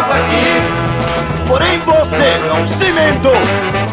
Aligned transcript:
voltei 0.00 0.10
logo 0.10 0.12
aqui, 0.12 1.46
Porém 1.46 1.78
você 1.84 2.40
não 2.48 2.66
se 2.66 2.86
emendou 2.86 3.34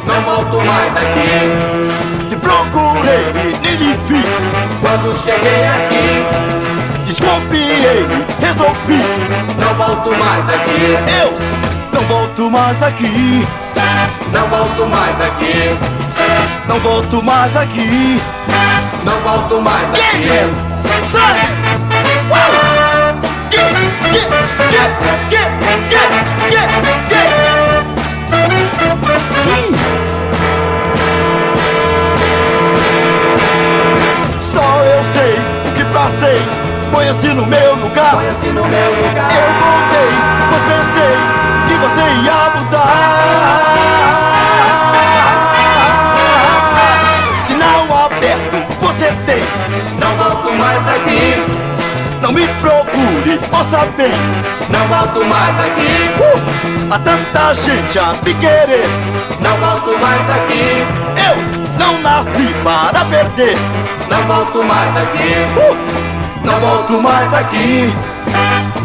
não 0.06 0.22
volto 0.22 0.66
mais 0.66 0.94
daqui. 0.94 2.32
E 2.32 2.36
procurei 2.38 3.32
e 3.36 3.58
nem 3.62 3.76
lhe 3.76 3.94
vi 4.08 4.24
Quando 4.82 5.18
cheguei 5.22 5.66
aqui, 5.68 7.06
Desconfiei 7.06 8.06
e 8.06 8.46
resolvi 8.46 9.04
não 9.58 9.74
volto 9.74 10.10
mais 10.12 10.46
daqui. 10.46 10.98
Eu 11.22 11.34
não 11.94 12.02
volto 12.04 12.50
mais 12.50 12.82
aqui 12.84 13.48
Não 14.32 14.48
volto 14.48 14.88
mais 14.88 15.18
daqui. 15.18 15.78
Não 16.68 16.80
volto 16.80 17.24
mais 17.24 17.56
aqui 17.56 18.22
Não 19.04 19.20
volto 19.20 19.62
mais 19.62 19.88
daqui. 19.92 21.08
Sai! 21.08 21.57
Só 34.40 34.84
eu 34.84 35.04
sei 35.04 35.40
o 35.68 35.72
que 35.74 35.86
passei 35.86 36.42
Põe-se 36.92 37.28
no 37.34 37.46
meu 37.46 37.76
lugar 37.76 38.12
Põe-se 38.12 38.48
no 38.54 38.66
meu 38.66 38.92
lugar. 38.96 39.30
Eu 39.32 39.50
voltei, 39.62 40.12
pois 40.50 40.62
pensei 40.62 41.16
que 41.68 41.76
você 41.76 42.04
ia 42.26 42.50
mudar 42.56 42.98
Sinal 47.46 48.06
aberto 48.06 48.58
você 48.80 49.14
tem 49.26 49.44
Não 50.00 50.12
volto 50.16 50.54
mais 50.54 50.84
daqui. 50.86 51.46
Não 52.22 52.32
me 52.32 52.48
ouça 53.52 53.86
bem 53.98 54.12
Não 54.70 54.88
volto 54.88 55.26
mais 55.26 55.56
daqui. 55.58 56.10
uh, 56.20 56.94
Há 56.94 57.00
tanta 57.00 57.54
gente 57.54 58.00
a 58.00 58.14
me 58.24 58.34
querer 58.36 58.88
Não 59.40 59.58
volto 59.58 60.00
mais 60.00 60.22
daqui. 60.28 60.86
Eu 61.28 61.78
não 61.80 62.02
nasci 62.02 62.54
para 62.64 63.06
perder 63.06 63.58
Não 64.10 64.22
volto 64.24 64.64
mais 64.64 64.94
daqui. 64.94 65.34
uh, 65.58 65.78
Não 66.46 66.60
volto 66.60 67.02
mais 67.02 67.34
aqui 67.34 67.94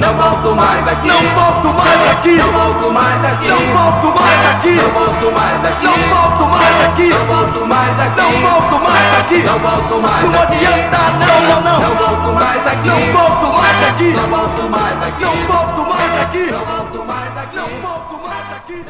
Não 0.03 0.15
volto 0.15 0.57
mais 0.57 0.85
daqui. 0.85 1.09
Não 1.09 1.23
volto 1.23 1.69
mais 1.75 2.11
aqui 2.11 2.37
Não 2.37 2.53
volto 2.53 2.93
mais 2.93 3.23
daqui. 3.23 3.47
Não 3.49 3.59
volto 3.73 4.21
mais 4.21 4.47
aqui 4.51 4.71
Não 4.75 4.91
volto 4.91 5.33
mais 5.33 5.63
daqui. 5.63 5.87
Não 5.87 5.99
volto 6.09 6.47
mais 6.49 6.81
aqui 6.89 7.09
Não 7.09 7.27
volto 7.27 7.67
mais 7.67 7.97
daqui. 7.97 8.23
Não 8.23 8.51
volto 8.51 8.81
mais 8.83 9.19
aqui 9.21 9.39
Não 9.43 9.59
volto 9.59 10.03
mais 10.03 10.25
Não 10.25 10.31
daqui. 10.33 10.55
adianta, 10.57 10.99
não, 11.21 11.41
não, 11.43 11.61
não 11.61 11.81
Não 11.81 11.95
volto 11.95 12.33
mais 12.35 12.65
daqui. 12.65 12.89
Não 12.89 13.13
volto 13.13 13.53
mais 13.55 13.81
daqui 13.81 14.11
Não 14.13 14.27
volto 14.27 14.69
mais 14.71 15.01
daqui. 15.01 15.25
Não 15.25 15.47
volto 15.47 15.89
mais 15.89 16.21
aqui 16.21 16.51
Não 16.51 16.65
volto 16.67 17.05
mais 17.07 17.35
daqui. 17.35 17.57
Não 17.57 17.81
volto 17.81 18.29
mais 18.29 18.47
aqui 18.57 18.85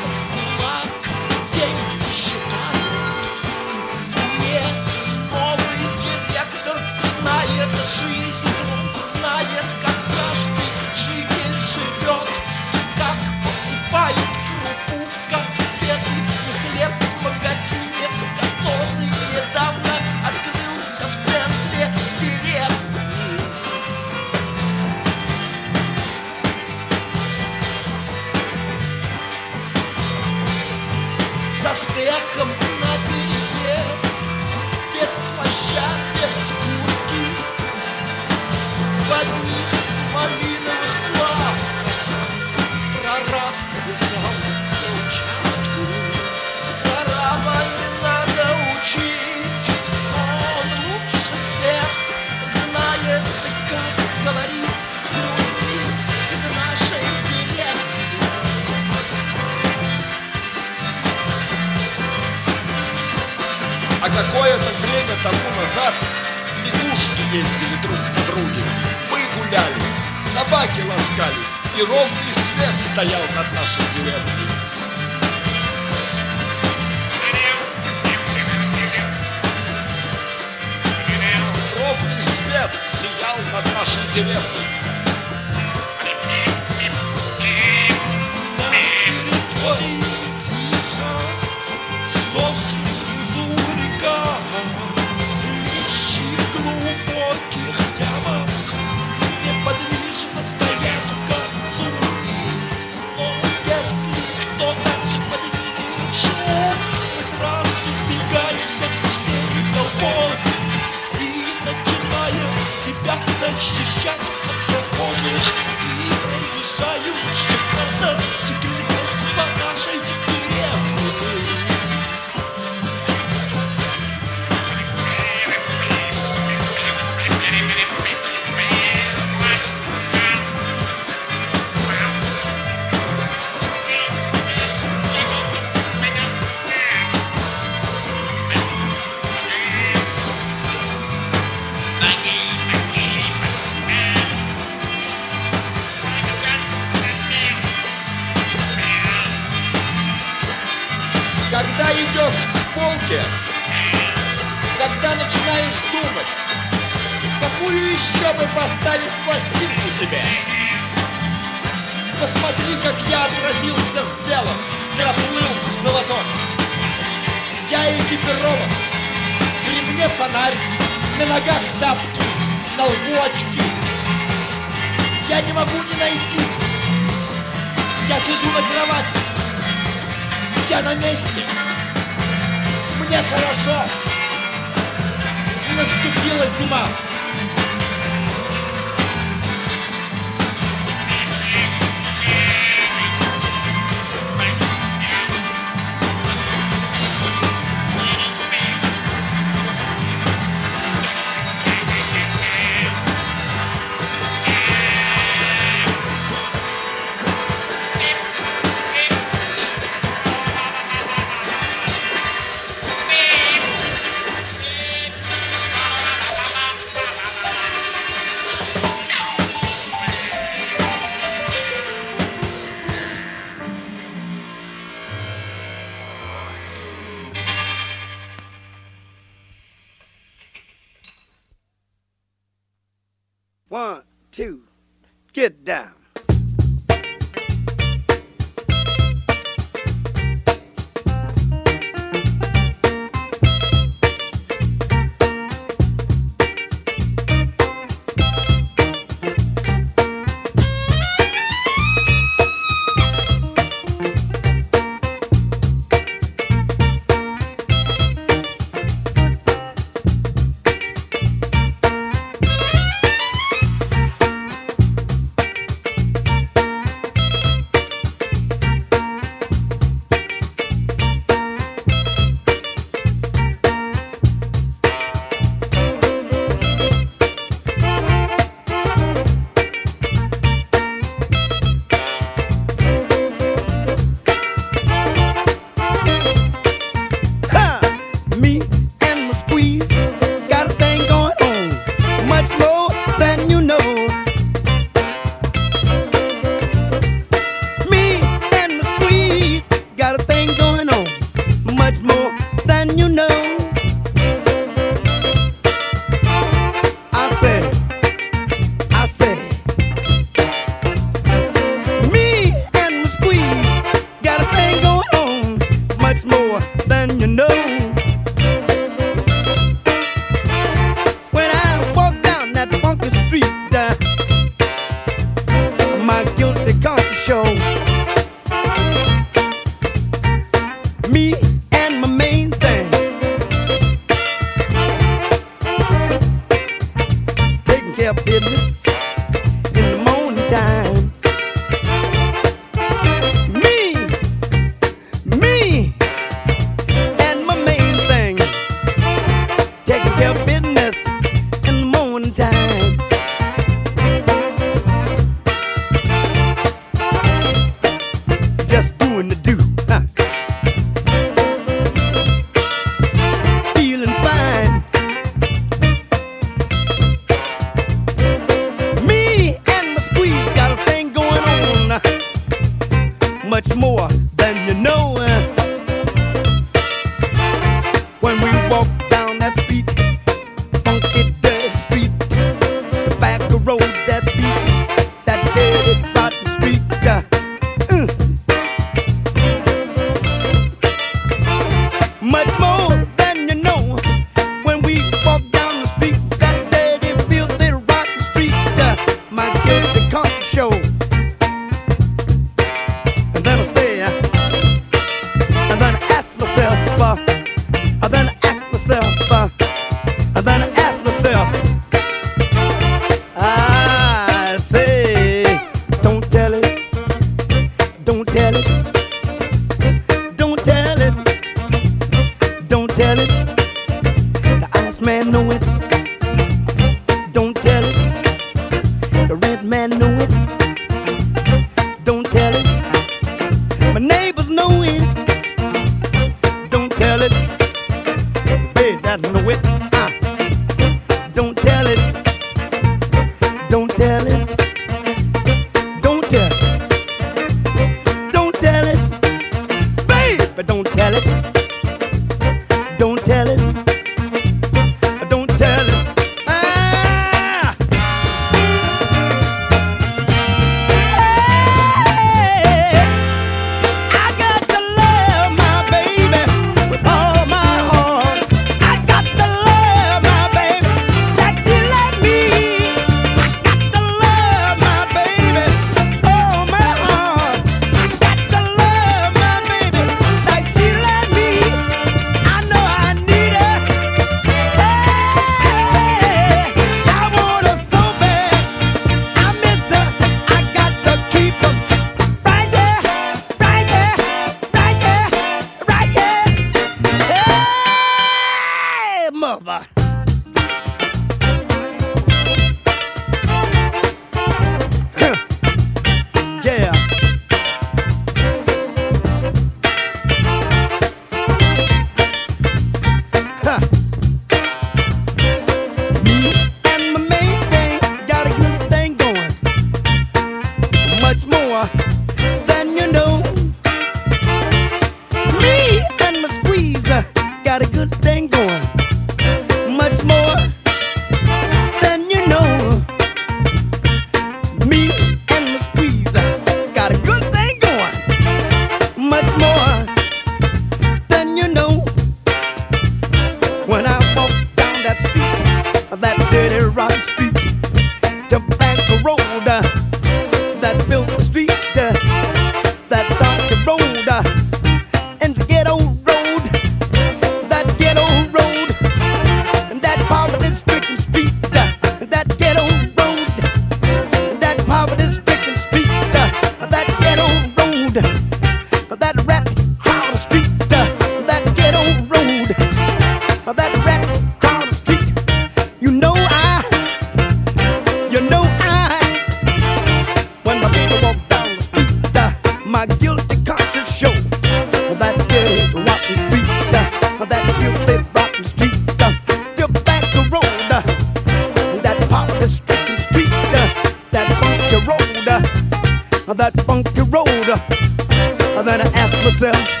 yourself. 599.61 600.00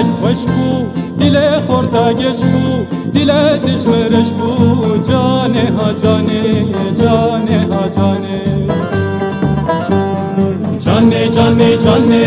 دلک 0.00 0.06
خوش 0.20 0.38
بو 0.38 0.86
دل 1.20 1.60
خورتا 1.66 2.12
گش 2.12 2.36
بو 2.36 2.84
دل 3.14 3.30
دشمرش 3.58 4.30
بو 4.38 4.50
جانه 5.08 5.72
ها 5.76 5.92
جانه 6.02 6.42
جانه 7.00 7.58
ها 7.70 7.82
جانه 7.96 8.42
جانه 10.84 11.28
جانه 11.28 11.76
جانه 11.76 12.26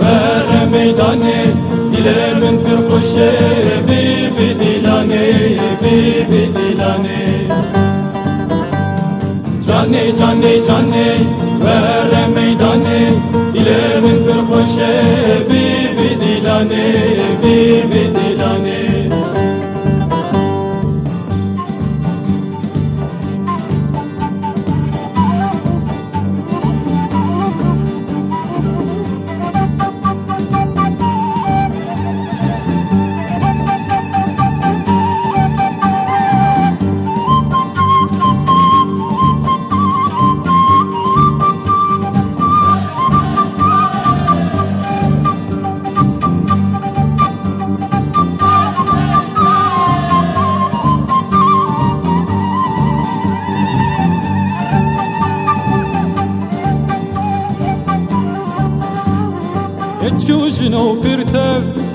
ور 0.00 0.66
میدانه 0.72 1.44
دل 1.92 2.08
من 2.40 2.56
پر 2.56 2.88
خوشه 2.88 3.32
بی 3.86 4.30
بی 4.36 4.54
دلانه 4.54 5.26
بی 5.82 6.24
بی 6.30 6.46
دلانه 6.46 7.20
جانه 9.66 10.12
جانه 10.12 10.60
جانه 10.60 11.06
ور 11.60 12.26
میدانه 12.26 13.12
دل 13.54 14.00
من 14.02 14.18
پر 14.24 14.40
خوشه 14.50 15.19
dilane 16.68 17.28
Bibi 17.42 18.02
dilane 18.14 18.89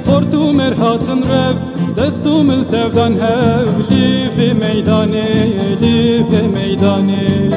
خورد 0.06 0.34
و 0.34 0.52
مرهاتم 0.52 1.20
رف 1.20 1.56
دست 1.98 2.28
و 2.28 2.44
ملتفدان 2.44 3.14
هف 3.14 3.92
لی 3.92 4.28
به 4.38 4.54
میدانه 4.54 5.28
لی 5.82 6.24
به 6.24 6.42
میدانه 6.42 7.50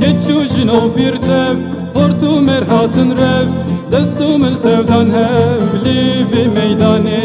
Geçu 0.00 0.46
jino 0.46 0.96
bir 0.96 1.16
tev, 1.16 1.56
hortu 1.94 2.40
merhatın 2.40 3.10
rev, 3.10 3.48
destu 3.92 4.38
mil 4.38 4.54
tevdan 4.62 5.10
hev, 5.10 5.84
li 5.84 6.26
bi 6.32 6.48
meydane, 6.48 7.20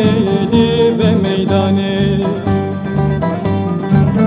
li 0.53 0.93
bi 0.99 1.21
meydane. 1.23 2.19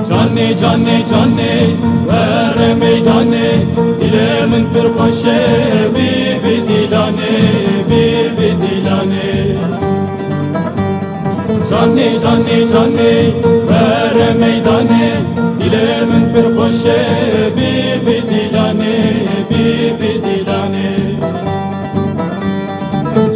Canne, 0.08 0.56
canne, 0.56 1.04
canne, 1.10 1.52
vere 2.08 2.74
meydane, 2.74 3.52
dilemin 4.00 4.66
kırbaşe, 4.72 5.38
bi 5.94 6.40
bi 6.44 6.68
dilane. 6.68 7.75
جانی 11.76 12.18
جانی 12.18 12.66
جانی 12.72 13.14
بر 13.68 14.32
میدانه 14.32 15.12
دل 15.60 16.04
من 16.08 16.32
پر 16.32 16.54
خوشه 16.54 17.00
بی 17.56 17.72
بی 18.04 18.20
دیلانه 18.20 18.94
بی 19.48 19.90
بی 19.98 20.18
دیلانه 20.18 20.88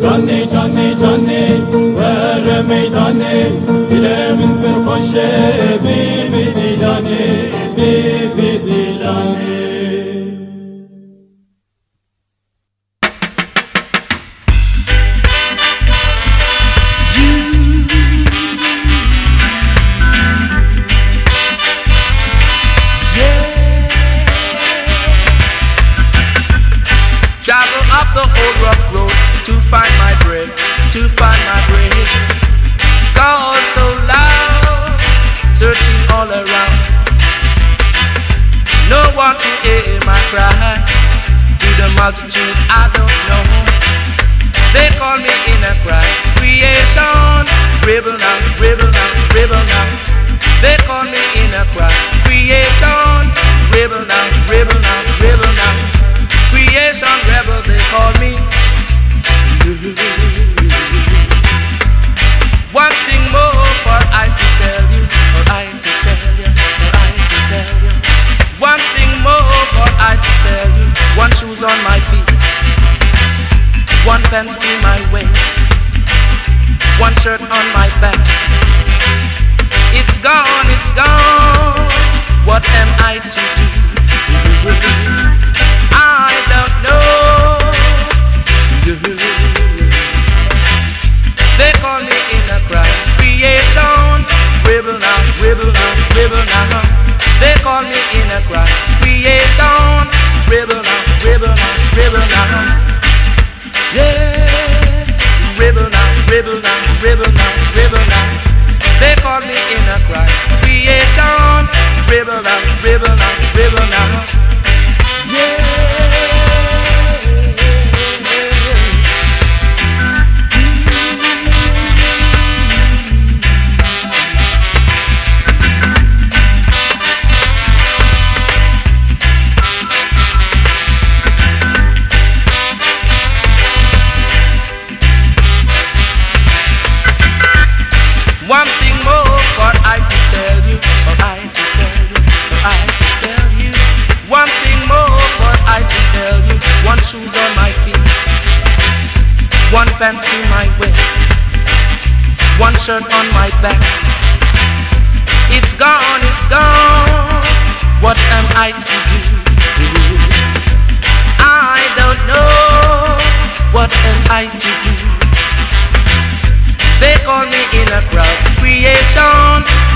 جانی 0.03 0.47
جانی 0.47 0.95
جانی 0.95 1.45
بر 1.97 2.63
میدانه 2.63 3.35
دل 3.91 4.07
من 4.39 4.53
پر 4.63 4.77
خوشه 4.91 5.29
بی 5.83 6.29
بی 6.33 6.45
دیلانه 6.61 7.27
بی 7.77 7.93
بی 8.37 8.59
دیلانه 8.59 9.50
pants 74.31 74.57
to 74.57 74.67
my 74.81 75.13
waist, 75.13 75.27
one 77.01 77.13
shirt 77.17 77.41
on 77.41 77.67
my 77.75 77.89
back. 78.01 78.50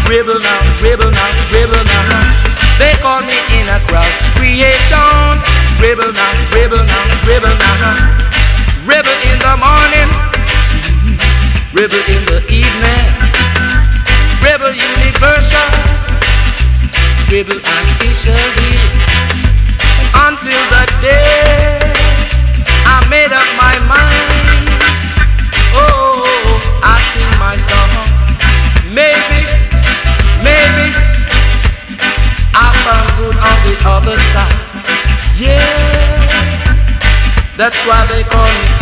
Rebel 0.09 0.39
now, 0.39 0.61
rebel 0.83 1.11
now, 1.11 1.31
rebel 1.53 1.85
now. 1.85 2.21
They 2.79 2.95
call 3.01 3.21
me 3.23 3.39
in 3.57 3.67
a 3.69 3.81
crowd. 3.89 4.07
Creation, 4.37 5.41
rebel 5.81 6.13
now, 6.13 6.33
rebel 6.53 6.85
now, 6.85 7.27
rebel 7.27 7.57
now. 7.57 7.97
Rebel 8.85 9.17
in 9.31 9.39
the 9.41 9.57
morning, 9.57 10.11
Rebel 11.75 11.99
in 12.07 12.23
the 12.27 12.39
evening, 12.53 13.07
rebel 14.45 14.71
universal, 14.71 15.69
rebel 17.29 17.59
officially. 17.59 18.64
That's 37.57 37.81
why 37.87 38.05
they 38.07 38.25
call 38.25 38.45
me 38.45 38.74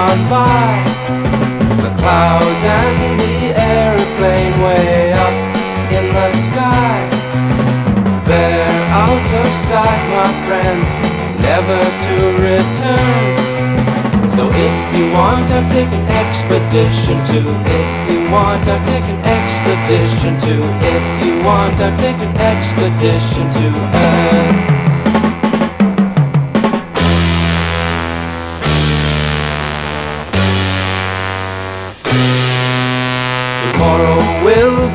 gone 0.00 0.24
by. 0.30 0.72
The 1.84 1.92
clouds 2.00 2.64
and 2.80 3.20
the 3.24 3.38
airplane 3.76 4.54
way 4.64 5.12
up 5.26 5.36
in 5.96 6.06
the 6.18 6.28
sky. 6.46 6.96
They're 8.28 8.82
out 9.04 9.28
of 9.42 9.48
sight, 9.68 10.02
my 10.18 10.30
friend, 10.46 10.80
never 11.48 11.80
to 12.06 12.14
return. 12.48 13.24
So 14.36 14.42
if 14.68 14.76
you 14.96 15.04
want, 15.18 15.46
I'll 15.56 15.70
take 15.76 15.92
an 16.00 16.06
expedition 16.22 17.16
to. 17.32 17.40
If 17.80 17.90
you 18.10 18.20
want, 18.34 18.62
I'll 18.72 18.86
take 18.92 19.08
an 19.14 19.20
expedition 19.38 20.32
to. 20.46 20.54
If 20.96 21.04
you 21.24 21.34
want, 21.44 21.76
I'll 21.84 21.98
take 22.06 22.20
an 22.28 22.34
expedition 22.52 23.44
to. 23.58 23.66
Earth. 24.04 24.79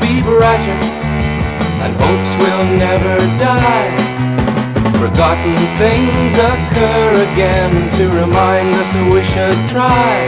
Be 0.02 0.22
brighter, 0.22 0.80
and 1.84 1.92
hopes 1.96 2.32
will 2.42 2.66
never 2.78 3.18
die. 3.38 3.92
Forgotten 5.00 5.56
things 5.78 6.34
occur 6.36 7.28
again 7.32 7.74
to 7.98 8.10
remind 8.10 8.74
us 8.76 8.90
we 9.14 9.24
should 9.24 9.60
try. 9.70 10.28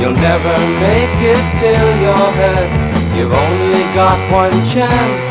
You'll 0.00 0.16
never 0.16 0.56
make 0.80 1.18
it 1.34 1.44
till 1.60 1.88
you're 2.02 2.32
head, 2.40 2.68
you've 3.16 3.32
only 3.32 3.84
got 3.94 4.18
one 4.32 4.56
chance. 4.68 5.26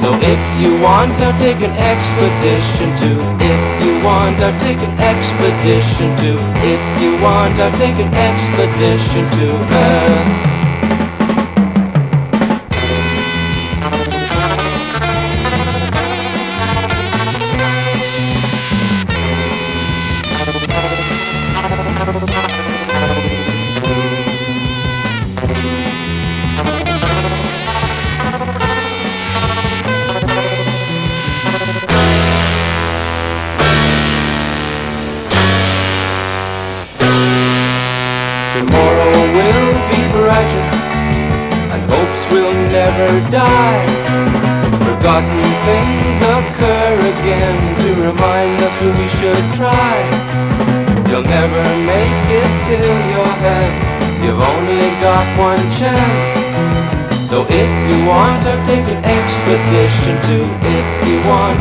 So 0.00 0.14
if 0.14 0.40
you 0.60 0.80
want, 0.80 1.12
I'll 1.20 1.38
take 1.38 1.60
an 1.60 1.76
expedition 1.76 2.88
to. 3.02 3.10
If 3.44 3.84
you 3.84 4.02
want, 4.02 4.40
I'll 4.40 4.58
take 4.58 4.78
an 4.78 4.98
expedition 4.98 6.16
to. 6.24 6.38
If 6.64 7.02
you 7.02 7.22
want, 7.22 7.60
I'll 7.60 7.76
take 7.78 7.96
an 7.96 8.14
expedition 8.14 9.28
to 9.38 9.46
Earth. 9.52 10.46
Uh. 10.46 10.49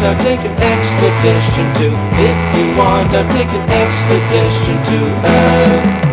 I'll 0.09 0.17
take 0.23 0.39
an 0.39 0.57
expedition 0.59 1.65
to. 1.75 1.87
If 2.17 2.57
you 2.57 2.75
want, 2.75 3.13
I'll 3.13 3.31
take 3.31 3.47
an 3.49 3.69
expedition 3.69 4.83
to 4.85 5.27
Earth. 5.27 6.08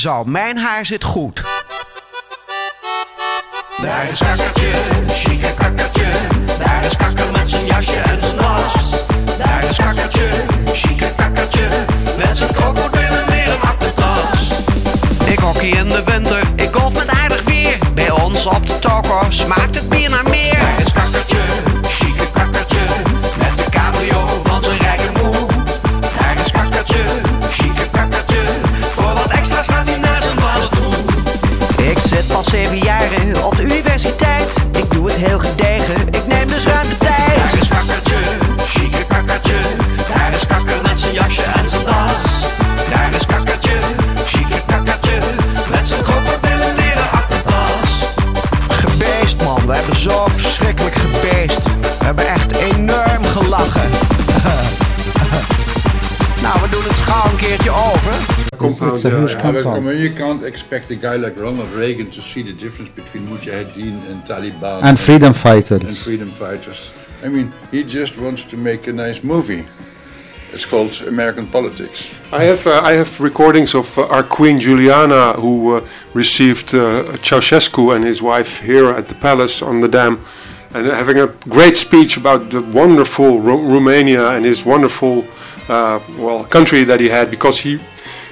Zo, 0.00 0.24
mijn 0.24 0.58
haar 0.58 0.86
zit 0.86 1.04
goed. 1.04 1.42
Daar 3.82 4.08
is 4.08 4.18
kakkertje, 4.18 4.70
chique 5.08 5.54
kakkertje. 5.54 6.10
Daar 6.58 6.84
is 6.84 6.96
kakker 6.96 7.30
met 7.32 7.50
zijn 7.50 7.66
jasje 7.66 7.96
en 7.96 8.20
zijn 8.20 8.36
das. 8.36 9.04
Daar 9.38 9.64
is 9.64 9.76
kakkertje, 9.76 10.28
chique 10.72 11.14
kakkertje. 11.16 11.68
Met 12.18 12.36
zijn 12.36 12.52
krokodillen 12.52 13.24
leren 13.28 13.60
achtertas. 13.60 14.60
Ik 15.26 15.38
hockey 15.38 15.68
in 15.68 15.88
de 15.88 16.02
winter, 16.04 16.42
ik 16.56 16.68
golf 16.72 16.94
met 16.94 17.08
aardig 17.08 17.42
weer. 17.44 17.78
Bij 17.94 18.10
ons 18.10 18.46
op 18.46 18.66
de 18.66 18.78
toko 18.78 19.20
smaakt 19.28 19.74
het 19.74 19.88
It's 58.94 59.04
a 59.04 59.10
huge 59.10 59.32
yeah. 59.32 59.42
compound. 59.42 59.66
I 59.68 59.80
mean, 59.80 59.98
you 59.98 60.12
can't 60.14 60.42
expect 60.42 60.90
a 60.90 60.96
guy 60.96 61.16
like 61.16 61.36
Ronald 61.36 61.70
Reagan 61.70 62.10
to 62.10 62.22
see 62.22 62.42
the 62.42 62.52
difference 62.52 62.90
between 62.90 63.26
Mujahideen 63.28 63.96
and 64.10 64.22
Taliban 64.24 64.82
And 64.82 64.98
freedom 64.98 65.32
fighters. 65.32 65.82
and 65.82 65.96
freedom 65.96 66.28
fighters. 66.30 66.92
I 67.24 67.28
mean, 67.28 67.52
he 67.70 67.82
just 67.84 68.16
wants 68.18 68.44
to 68.44 68.56
make 68.56 68.86
a 68.86 68.92
nice 68.92 69.22
movie. 69.22 69.64
It's 70.52 70.66
called 70.66 70.90
American 71.06 71.46
Politics. 71.46 72.10
I 72.32 72.42
have 72.44 72.66
uh, 72.66 72.80
I 72.90 72.92
have 72.94 73.20
recordings 73.20 73.74
of 73.74 73.96
uh, 73.96 74.06
our 74.14 74.24
Queen 74.24 74.58
Juliana, 74.58 75.34
who 75.34 75.76
uh, 75.76 75.86
received 76.12 76.74
uh, 76.74 77.04
Ceausescu 77.22 77.94
and 77.94 78.04
his 78.04 78.20
wife 78.20 78.58
here 78.60 78.88
at 78.90 79.06
the 79.08 79.14
palace 79.14 79.62
on 79.62 79.80
the 79.80 79.86
dam, 79.88 80.18
and 80.74 80.86
having 80.86 81.18
a 81.18 81.28
great 81.48 81.76
speech 81.76 82.16
about 82.16 82.50
the 82.50 82.62
wonderful 82.62 83.38
Ro- 83.38 83.62
Romania 83.62 84.30
and 84.30 84.44
his 84.44 84.64
wonderful 84.64 85.24
uh, 85.68 86.00
well 86.18 86.44
country 86.44 86.82
that 86.84 86.98
he 86.98 87.08
had 87.08 87.30
because 87.30 87.60
he 87.60 87.78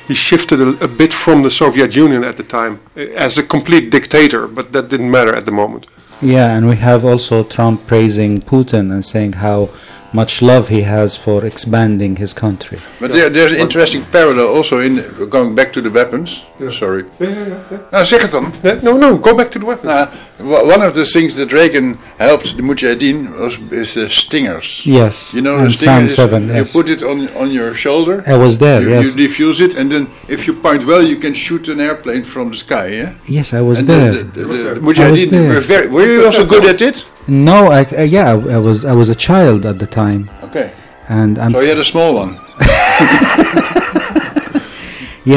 he 0.09 0.15
shifted 0.15 0.61
a, 0.61 0.85
a 0.85 0.89
bit 0.89 1.15
from 1.15 1.43
the 1.43 1.51
Soviet 1.51 1.95
Union 1.97 2.25
at 2.25 2.37
the 2.37 2.43
time 2.43 2.79
uh, 2.97 3.01
as 3.27 3.39
a 3.39 3.43
complete 3.43 3.91
dictator, 3.91 4.47
but 4.49 4.73
that 4.73 4.89
didn't 4.89 5.11
matter 5.11 5.35
at 5.37 5.45
the 5.45 5.53
moment. 5.53 5.87
Yeah, 6.21 6.57
and 6.57 6.67
we 6.69 6.77
have 6.77 7.05
also 7.05 7.45
Trump 7.45 7.87
praising 7.87 8.41
Putin 8.41 8.91
and 8.91 9.05
saying 9.05 9.35
how 9.35 9.69
much 10.13 10.41
love 10.43 10.69
he 10.69 10.83
has 10.83 11.17
for 11.17 11.45
expanding 11.45 12.17
his 12.17 12.33
country. 12.33 12.79
But 13.01 13.13
there, 13.13 13.31
there's 13.31 13.53
an 13.53 13.59
interesting 13.59 14.03
parallel 14.11 14.47
also 14.57 14.79
in 14.81 15.05
going 15.29 15.55
back 15.55 15.73
to 15.75 15.81
the 15.83 15.91
weapons. 15.91 16.43
Sorry. 16.71 17.05
Yeah, 17.21 17.29
yeah, 17.29 17.47
yeah. 17.71 17.79
Nou, 17.91 18.05
zeg 18.05 18.23
het 18.23 18.31
dan. 18.31 18.53
No, 18.83 18.97
no, 18.97 19.19
go 19.19 19.35
back 19.35 19.51
to 19.51 19.59
the 19.59 19.67
weapons. 19.67 19.93
Nou, 19.93 20.07
wa- 20.07 20.11
one 20.39 20.83
of 20.83 20.95
the 20.95 21.05
things 21.05 21.35
that 21.35 21.53
Reagan 21.53 21.95
helped 22.19 22.57
the 22.57 22.63
Mujahideen 22.63 23.37
was 23.39 23.59
is 23.73 23.95
the 23.95 24.09
stingers. 24.09 24.87
Yes, 24.87 25.35
You 25.35 25.43
know 25.43 25.59
and 25.59 25.67
the 25.67 25.73
stinger 25.73 26.01
Sam 26.01 26.07
is 26.07 26.15
7, 26.15 26.49
you 26.49 26.55
yes. 26.55 26.73
put 26.73 26.89
it 26.89 27.03
on 27.03 27.29
on 27.37 27.51
your 27.51 27.75
shoulder. 27.75 28.23
I 28.27 28.37
was 28.37 28.59
there, 28.59 28.81
you, 28.83 28.91
yes. 28.91 29.17
You 29.17 29.29
defuse 29.29 29.61
it, 29.61 29.75
and 29.75 29.91
then 29.91 30.07
if 30.29 30.47
you 30.47 30.53
point 30.55 30.87
well, 30.87 31.03
you 31.03 31.17
can 31.17 31.35
shoot 31.35 31.69
an 31.69 31.81
airplane 31.81 32.25
from 32.25 32.51
the 32.51 32.57
sky. 32.57 32.87
Yeah. 32.89 33.15
Yes, 33.27 33.53
I 33.53 33.61
was 33.61 33.81
and 33.81 33.89
there. 33.89 34.13
The, 34.13 34.23
the, 34.23 34.45
the, 34.45 34.47
the 34.47 34.71
I 34.71 34.75
Mujahideen 34.87 35.49
were 35.55 35.61
very. 35.61 35.87
Were 35.89 36.07
you 36.07 36.25
also 36.27 36.45
good 36.47 36.65
at 36.65 36.81
it? 36.81 37.05
No, 37.27 37.59
I, 37.79 37.83
uh, 37.85 38.03
yeah, 38.03 38.31
I, 38.33 38.37
I 38.57 38.59
was 38.59 38.85
I 38.85 38.95
was 38.95 39.09
a 39.09 39.15
child 39.15 39.67
at 39.67 39.79
the 39.79 39.87
time, 39.87 40.31
Okay. 40.45 40.71
and 41.09 41.39
I'm 41.39 41.51
So 41.53 41.61
you 41.61 41.69
had 41.69 41.79
a 41.79 41.85
small 41.85 42.15
one. 42.15 42.39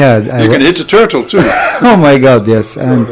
yeah. 0.00 0.14
You 0.42 0.48
wa- 0.48 0.54
can 0.54 0.62
hit 0.68 0.76
the 0.82 0.84
turtle 0.96 1.22
too. 1.30 1.38
oh 1.90 1.96
my 2.08 2.16
God, 2.26 2.42
yes, 2.54 2.76
and 2.76 3.06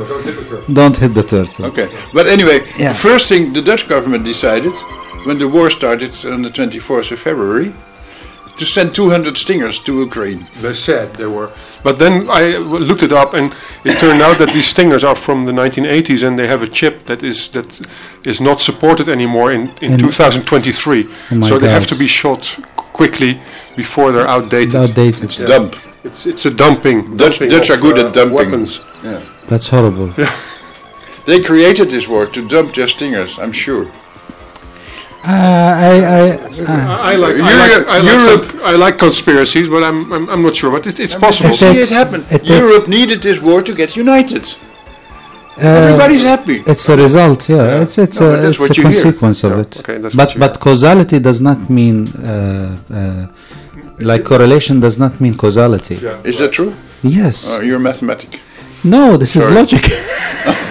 don't 0.79 0.97
hit 1.03 1.13
the 1.21 1.23
turtle. 1.35 1.67
Okay, 1.71 1.89
but 2.17 2.25
anyway, 2.37 2.59
Yeah. 2.79 2.93
the 2.93 2.99
first 3.09 3.25
thing 3.31 3.43
the 3.59 3.63
Dutch 3.71 3.85
government 3.95 4.23
decided 4.25 4.75
when 5.27 5.37
the 5.43 5.49
war 5.57 5.69
started 5.71 6.13
on 6.35 6.41
the 6.47 6.51
24th 6.59 7.09
of 7.15 7.19
February 7.29 7.71
to 8.61 8.65
send 8.67 8.95
200 8.95 9.37
stingers 9.39 9.79
to 9.87 9.91
Ukraine. 10.09 10.41
They 10.63 10.75
said 10.75 11.07
they 11.15 11.27
were, 11.37 11.51
but 11.87 11.95
then 12.03 12.15
I 12.41 12.43
w- 12.53 12.85
looked 12.89 13.03
it 13.03 13.13
up, 13.23 13.31
and 13.39 13.47
it 13.85 13.95
turned 14.05 14.23
out 14.27 14.37
that 14.39 14.51
these 14.57 14.67
stingers 14.75 15.03
are 15.11 15.15
from 15.27 15.39
the 15.49 15.53
1980s, 15.53 16.23
and 16.27 16.33
they 16.39 16.47
have 16.55 16.63
a 16.63 16.71
chip 16.79 16.95
that 17.07 17.23
is 17.23 17.49
that 17.57 17.69
is 18.33 18.39
not 18.49 18.59
supported 18.61 19.09
anymore 19.09 19.49
in, 19.57 19.63
in, 19.85 19.93
In- 19.93 19.99
2023. 19.99 21.09
Oh 21.33 21.35
my 21.37 21.49
so 21.49 21.59
they 21.59 21.71
have 21.79 21.87
to 21.93 21.97
be 22.05 22.07
shot 22.07 22.43
quickly 22.99 23.33
before 23.77 24.13
they're 24.13 24.29
outdated. 24.37 24.75
Outdated. 24.85 25.25
It's 25.25 25.37
Dump. 25.53 25.75
It's 26.05 26.27
it's 26.27 26.47
a 26.47 26.51
dumping. 26.51 27.17
Dutch, 27.17 27.39
dumping 27.39 27.49
Dutch 27.51 27.71
of, 27.71 27.79
are 27.79 27.83
good 27.83 27.99
uh, 27.99 28.07
at 28.09 28.13
dumping. 28.15 28.35
weapons. 28.37 28.81
Yeah. 29.05 29.21
That's 29.49 29.69
horrible. 29.69 30.13
Yeah. 30.19 30.35
They 31.27 31.39
created 31.41 31.91
this 31.91 32.09
war 32.09 32.27
to 32.27 32.49
dump 32.49 32.75
their 32.75 32.89
stingers, 32.89 33.39
I'm 33.39 33.53
sure. 33.53 33.85
Uh, 35.23 35.29
I, 35.29 35.93
I, 36.17 36.31
uh, 36.31 36.65
I, 36.67 37.13
I 37.13 37.17
like, 37.17 37.37
I 37.37 37.53
Europe- 37.53 37.87
like, 37.87 37.87
I 37.97 37.99
like, 37.99 38.13
Europe- 38.15 38.51
some- 38.51 38.61
I 38.65 38.75
like 38.85 38.99
conspiracies, 38.99 39.69
but 39.69 39.83
I'm, 39.85 40.11
I'm, 40.15 40.29
I'm 40.31 40.43
not 40.43 40.57
sure. 40.57 40.71
But 40.73 40.87
it, 40.87 40.99
it's 40.99 41.15
possible. 41.15 41.51
You 41.51 41.57
see 41.57 41.67
it 41.67 41.75
takes- 41.75 41.91
happen. 41.91 42.25
it 42.31 42.49
Europe 42.49 42.89
needed 42.89 43.21
this 43.23 43.39
war 43.39 43.61
to 43.63 43.75
get 43.75 43.97
united. 43.97 44.45
uh, 45.59 45.61
Everybody's 45.61 46.23
happy. 46.23 46.63
It's 46.67 46.89
a 46.89 46.97
result, 46.97 47.49
yeah. 47.51 47.83
It's 47.83 47.99
it's 47.99 48.19
No, 48.21 48.31
a 48.35 48.49
it's 48.49 48.59
a 48.59 48.63
you 48.63 48.73
hear. 48.75 48.83
consequence 48.85 49.45
of 49.45 49.53
it. 49.59 49.71
okay, 49.81 49.99
that's 49.99 50.15
but 50.15 50.31
but 50.39 50.59
causality 50.59 51.19
does 51.21 51.41
not 51.43 51.59
mean 51.69 52.09
uh, 52.09 52.77
uh, 52.91 53.27
like 54.03 54.25
correlation 54.25 54.81
does 54.81 54.97
not 54.99 55.21
mean 55.21 55.35
causality. 55.37 55.97
Is 56.25 56.39
that 56.39 56.53
true? 56.53 56.75
Yes. 57.03 57.47
Oh, 57.49 57.61
you're 57.61 57.77
a 57.77 57.81
mathematic. 57.81 58.41
No, 58.85 59.17
this 59.17 59.37
is 59.37 59.51
logic. 59.51 59.85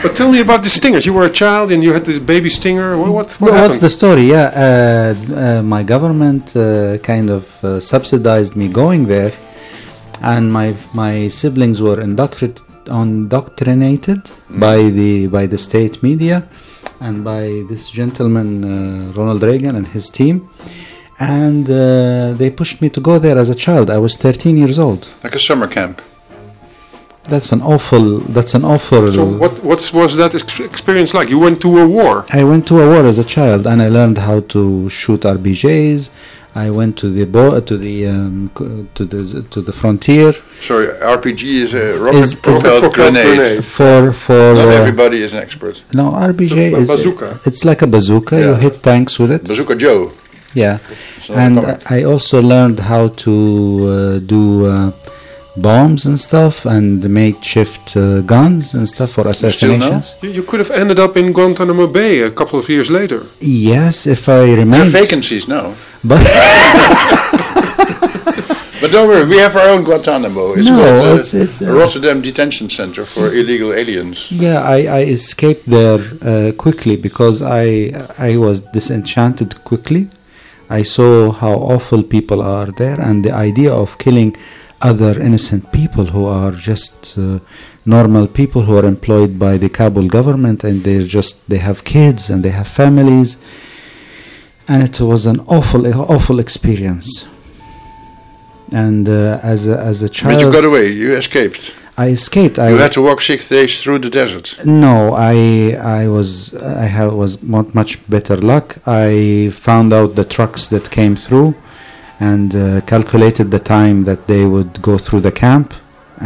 But 0.02 0.16
tell 0.16 0.32
me 0.32 0.40
about 0.40 0.64
the 0.64 0.70
stingers. 0.70 1.06
You 1.06 1.14
were 1.14 1.26
a 1.26 1.30
child 1.44 1.72
and 1.74 1.84
you 1.84 1.92
had 1.94 2.06
this 2.06 2.20
baby 2.20 2.50
stinger. 2.50 2.98
What, 2.98 3.10
what, 3.12 3.32
what 3.34 3.42
Well, 3.42 3.54
happened? 3.54 3.70
what's 3.70 3.80
the 3.82 3.90
story? 3.90 4.24
Yeah, 4.36 4.48
uh, 4.48 5.36
uh, 5.36 5.62
my 5.62 5.84
government 5.84 6.56
uh, 6.56 6.98
kind 7.00 7.30
of 7.30 7.44
uh, 7.64 7.80
subsidized 7.82 8.56
me 8.56 8.70
going 8.70 9.08
there, 9.08 9.34
and 10.22 10.44
my 10.54 10.68
my 10.94 11.28
siblings 11.28 11.82
were 11.82 11.98
indoctr- 11.98 12.62
indoctrinated 12.88 14.22
by 14.50 14.78
the 15.00 15.28
by 15.28 15.46
the 15.46 15.58
state 15.58 16.02
media, 16.02 16.48
and 17.02 17.24
by 17.24 17.44
this 17.70 17.90
gentleman 18.00 18.50
uh, 18.64 19.14
Ronald 19.18 19.44
Reagan 19.44 19.76
and 19.76 19.88
his 19.88 20.10
team, 20.10 20.36
and 21.20 21.70
uh, 21.70 22.34
they 22.34 22.50
pushed 22.50 22.82
me 22.82 22.90
to 22.90 23.02
go 23.02 23.20
there 23.20 23.38
as 23.38 23.50
a 23.50 23.56
child. 23.56 23.90
I 23.90 23.98
was 23.98 24.16
13 24.18 24.58
years 24.58 24.80
old. 24.80 25.10
Like 25.24 25.36
a 25.36 25.40
summer 25.40 25.68
camp. 25.68 26.02
That's 27.24 27.52
an 27.52 27.62
awful. 27.62 28.20
That's 28.36 28.54
an 28.56 28.66
awful. 28.66 29.12
So 29.12 29.24
what 29.26 29.64
what's, 29.64 29.94
was 29.94 30.16
that 30.18 30.34
ex- 30.34 30.60
experience 30.60 31.14
like? 31.14 31.30
You 31.30 31.38
went 31.38 31.62
to 31.62 31.78
a 31.80 31.88
war. 31.88 32.26
I 32.32 32.44
went 32.44 32.66
to 32.70 32.80
a 32.80 32.88
war 32.90 33.06
as 33.06 33.20
a 33.20 33.24
child, 33.24 33.68
and 33.68 33.82
I 33.84 33.88
learned 33.90 34.18
how 34.18 34.40
to 34.54 34.90
shoot 34.90 35.22
RPGs. 35.22 36.10
I 36.56 36.72
went 36.72 36.98
to 36.98 37.12
the 37.12 37.26
bo- 37.26 37.60
to 37.60 37.78
the 37.78 38.08
um, 38.08 38.50
to 38.96 39.06
the 39.06 39.44
to 39.52 39.62
the 39.62 39.72
frontier 39.72 40.34
Sorry, 40.62 40.88
RPG 40.88 41.44
is 41.44 41.74
a 41.76 42.00
rocket 42.00 42.18
is- 42.18 42.34
propelled 42.34 42.64
Propelled 42.64 42.94
grenade. 42.96 43.36
grenade. 43.38 43.66
for 43.66 44.12
for. 44.12 44.54
Not 44.56 44.68
uh, 44.68 44.72
everybody 44.82 45.22
is 45.22 45.34
an 45.34 45.40
expert. 45.44 45.84
no, 45.94 46.06
RPG 46.12 46.52
It's 46.52 46.52
a 46.52 46.78
is 46.82 46.88
bazooka. 46.90 47.40
it's 47.46 47.64
like 47.64 47.84
a 47.84 47.88
bazooka. 47.88 48.40
You 48.40 48.56
hit 48.56 48.82
tanks 48.82 49.20
with 49.20 49.32
it. 49.32 49.44
Bazooka 49.48 49.76
Joe. 49.76 50.12
Yeah, 50.54 50.80
not 51.30 51.38
and 51.38 51.58
a. 51.60 51.80
I 51.88 52.04
also 52.04 52.42
learned 52.42 52.80
how 52.80 53.10
to 53.10 53.32
uh, 53.88 54.20
do 54.20 54.66
uh, 54.66 54.92
bombs 55.58 56.06
and 56.06 56.20
stuff, 56.20 56.66
and 56.66 57.08
makeshift 57.10 57.96
uh, 57.96 58.22
guns 58.22 58.74
and 58.74 58.88
stuff 58.90 59.12
for 59.12 59.22
still 59.22 59.32
assassinations. 59.32 60.16
You, 60.22 60.30
you 60.32 60.44
could 60.44 60.60
have 60.60 60.72
ended 60.72 61.00
up 61.00 61.16
in 61.18 61.34
Guantanamo 61.34 61.88
Bay 61.88 62.22
a 62.22 62.32
couple 62.32 62.58
of 62.60 62.68
years 62.70 62.90
later. 62.90 63.24
Yes, 63.40 64.08
if 64.08 64.28
I 64.30 64.46
There 64.56 64.82
are 64.82 64.86
vacancies 64.86 65.48
now. 65.48 65.76
But 66.04 66.22
But 68.82 68.92
don't 68.92 69.10
worry, 69.10 69.26
we 69.28 69.38
have 69.40 69.58
our 69.58 69.68
own 69.70 69.84
Guantanamo. 69.84 70.54
It's 70.54 70.70
No, 70.70 70.76
called 70.78 71.04
uh, 71.04 71.20
it's- 71.20 71.34
it's, 71.34 71.62
uh, 71.62 71.74
Rotterdam 71.74 72.22
Detention 72.22 72.70
Center 72.70 73.04
for 73.04 73.28
Illegal 73.34 73.74
Aliens. 73.74 74.32
Yeah, 74.32 74.62
I, 74.62 74.78
I 75.00 75.02
escaped 75.04 75.66
there 75.70 76.00
uh, 76.22 76.54
quickly 76.54 76.96
because 76.96 77.42
I 77.42 77.92
I 78.18 78.38
was 78.38 78.62
disenchanted 78.62 79.62
quickly. 79.66 80.08
I 80.70 80.84
saw 80.84 81.32
how 81.32 81.54
awful 81.54 82.04
people 82.04 82.42
are 82.42 82.68
there, 82.68 83.00
and 83.00 83.26
the 83.26 83.34
idea 83.34 83.74
of 83.74 83.98
killing 83.98 84.36
other 84.82 85.20
innocent 85.20 85.72
people 85.72 86.06
who 86.06 86.26
are 86.26 86.52
just 86.52 87.18
uh, 87.18 87.40
normal 87.86 88.28
people 88.28 88.62
who 88.62 88.78
are 88.78 88.86
employed 88.86 89.38
by 89.38 89.58
the 89.58 89.70
Kabul 89.70 90.08
government, 90.08 90.64
and 90.64 90.84
they're 90.84 91.04
just 91.04 91.48
they 91.50 91.58
have 91.58 91.84
kids 91.84 92.30
and 92.30 92.44
they 92.44 92.52
have 92.52 92.68
families, 92.68 93.38
and 94.68 94.84
it 94.84 95.00
was 95.02 95.26
an 95.26 95.40
awful 95.48 95.88
awful 95.88 96.40
experience. 96.40 97.26
And 98.72 99.10
uh, 99.10 99.40
as 99.42 99.68
a, 99.68 99.80
as 99.80 100.04
a 100.04 100.10
child, 100.10 100.36
But 100.36 100.46
you 100.46 100.52
got 100.52 100.64
away, 100.64 100.92
you 100.92 101.16
escaped. 101.16 101.74
I 102.06 102.08
escaped. 102.20 102.58
I 102.58 102.70
You 102.70 102.78
had 102.78 102.94
to 102.94 103.02
walk 103.02 103.20
six 103.22 103.50
days 103.50 103.72
through 103.82 104.00
the 104.06 104.10
desert. 104.22 104.48
no, 104.66 104.96
I 105.34 105.36
I 106.02 106.08
was 106.08 106.30
I 106.84 106.88
have 106.98 107.14
was 107.24 107.32
much 107.80 107.92
better 108.16 108.38
luck. 108.52 108.68
I 109.06 109.52
found 109.68 109.90
out 109.98 110.10
the 110.16 110.28
trucks 110.36 110.62
that 110.74 110.86
came 111.00 111.16
through, 111.26 111.50
and 112.20 112.50
uh, 112.56 112.82
calculated 112.94 113.48
the 113.52 113.64
time 113.78 113.98
that 114.10 114.28
they 114.32 114.44
would 114.54 114.82
go 114.82 114.98
through 114.98 115.22
the 115.22 115.32
camp. 115.32 115.74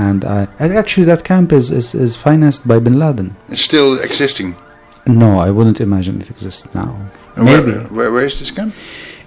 And 0.07 0.25
I 0.25 0.47
actually 0.59 1.05
that 1.05 1.23
camp 1.23 1.51
is, 1.51 1.69
is, 1.69 1.93
is 1.93 2.15
financed 2.15 2.67
by 2.67 2.79
Bin 2.79 2.97
Laden. 2.97 3.35
It's 3.49 3.61
still 3.61 3.99
existing. 3.99 4.55
No, 5.05 5.39
I 5.47 5.49
wouldn't 5.51 5.79
imagine 5.81 6.21
it 6.21 6.29
exists 6.31 6.67
now. 6.73 6.89
Where, 7.35 7.61
where, 7.95 8.11
where 8.11 8.25
is 8.25 8.39
this 8.39 8.51
camp? 8.51 8.73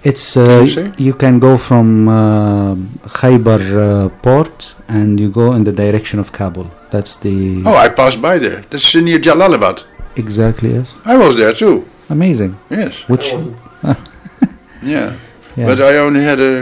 It's 0.09 0.37
uh, 0.37 0.65
you 1.07 1.13
can 1.23 1.35
go 1.47 1.57
from 1.67 1.87
uh, 2.07 2.75
Khaybar 3.19 3.61
uh, 3.77 4.09
port 4.25 4.75
and 4.87 5.19
you 5.19 5.29
go 5.29 5.53
in 5.57 5.63
the 5.63 5.71
direction 5.83 6.17
of 6.19 6.31
Kabul. 6.31 6.67
That's 6.91 7.13
the 7.25 7.63
Oh, 7.65 7.75
I 7.85 7.89
passed 7.89 8.21
by 8.21 8.35
there. 8.45 8.59
That's 8.69 8.95
near 8.95 9.19
Jalalabad. 9.19 9.77
exactly 10.15 10.69
yes. 10.77 10.87
I 11.13 11.15
was 11.23 11.33
there 11.41 11.53
too. 11.53 11.75
Amazing. 12.09 12.51
Yes. 12.69 12.93
Which 13.11 13.25
Yeah. 14.93 15.15
Yeah. 15.57 15.65
But 15.69 15.79
I 15.81 15.97
only 15.97 16.23
had 16.23 16.39
a 16.39 16.53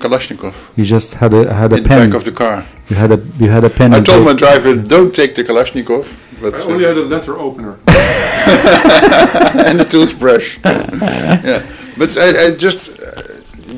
Kalashnikov 0.00 0.54
You 0.76 0.84
just 0.84 1.14
had 1.14 1.32
a 1.32 1.42
had 1.60 1.72
a 1.72 1.76
in 1.76 1.82
the 1.82 1.88
pen. 1.88 2.10
back 2.10 2.16
of 2.18 2.24
the 2.24 2.32
car. 2.32 2.56
You 2.90 2.96
had 3.02 3.10
a 3.16 3.18
you 3.42 3.48
had 3.56 3.64
a 3.64 3.70
pen. 3.70 3.94
I 3.94 4.00
told 4.00 4.24
my 4.24 4.32
paper. 4.34 4.44
driver, 4.44 4.72
don't 4.94 5.12
take 5.20 5.32
the 5.38 5.44
Kalashnikov, 5.48 6.04
but 6.42 6.52
I 6.54 6.62
only 6.72 6.84
had 6.90 6.98
a 7.04 7.06
letter 7.14 7.34
opener. 7.46 7.72
and 9.68 9.80
a 9.80 9.84
toothbrush. 9.84 10.58
yeah, 10.64 11.62
but 11.98 12.16
I, 12.16 12.46
I 12.46 12.50
just 12.56 12.88
uh, 13.00 13.22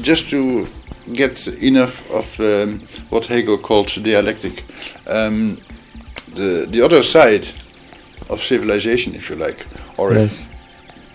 just 0.03 0.29
to 0.31 0.67
get 1.15 1.49
enough 1.63 2.03
of 2.11 2.39
um, 2.41 2.81
what 3.11 3.27
Hegel 3.27 3.59
called 3.59 3.89
dialectic, 4.05 4.65
um, 5.07 5.57
the 6.35 6.67
the 6.71 6.83
other 6.85 7.03
side 7.03 7.47
of 8.31 8.41
civilization, 8.43 9.15
if 9.15 9.31
you 9.31 9.37
like, 9.37 9.65
or 9.97 10.13
Yes. 10.13 10.47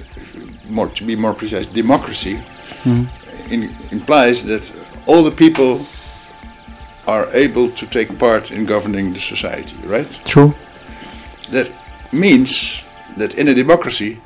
if 0.10 0.70
more 0.70 0.88
to 0.90 1.04
be 1.06 1.16
more 1.16 1.34
precise, 1.34 1.68
democracy 1.74 2.38
Mhm. 2.84 3.06
in, 3.52 3.70
implies 3.92 4.44
that 4.44 4.72
all 5.06 5.24
the 5.24 5.36
people 5.36 5.86
are 7.06 7.28
able 7.34 7.70
to 7.70 7.86
take 7.86 8.18
part 8.18 8.52
in 8.52 8.66
governing 8.66 9.14
the 9.14 9.20
society, 9.20 9.76
right? 9.86 10.20
True. 10.26 10.54
That 11.52 11.70
means 12.12 12.82
that 13.18 13.34
in 13.34 13.48
a 13.48 13.54
democracy, 13.54 14.18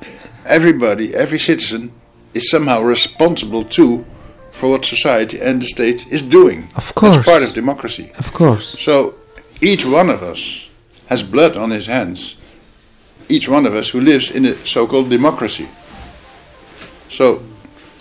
everybody, 0.46 1.14
every 1.16 1.40
citizen, 1.40 1.92
is 2.34 2.50
somehow 2.50 2.82
responsible 2.82 3.64
too 3.64 4.06
for 4.52 4.70
what 4.72 4.86
society 4.86 5.40
and 5.40 5.62
the 5.62 5.68
state 5.68 6.08
is 6.12 6.22
doing. 6.22 6.68
Of 6.76 6.94
course. 6.96 7.16
That's 7.16 7.26
part 7.26 7.44
of 7.44 7.54
democracy. 7.54 8.12
Of 8.18 8.34
course. 8.34 8.80
So 8.80 9.16
each 9.62 9.86
one 9.86 10.10
of 10.10 10.24
us 10.24 10.68
has 11.08 11.24
blood 11.24 11.56
on 11.56 11.70
his 11.72 11.86
hands. 11.88 12.36
Each 13.30 13.48
one 13.48 13.66
of 13.66 13.76
us 13.76 13.90
who 13.90 14.02
lives 14.02 14.32
in 14.32 14.46
a 14.46 14.56
so-called 14.66 15.10
democracy. 15.10 15.70
So 17.10 17.44